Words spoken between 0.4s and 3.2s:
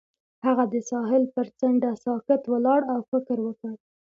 هغه د ساحل پر څنډه ساکت ولاړ او